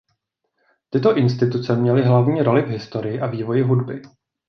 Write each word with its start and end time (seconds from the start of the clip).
Tyto 0.89 1.17
instituce 1.17 1.75
měly 1.75 2.03
hlavní 2.03 2.41
roli 2.41 2.61
v 2.61 2.67
historii 2.67 3.21
a 3.21 3.27
vývoji 3.27 3.61
hudby. 3.61 4.01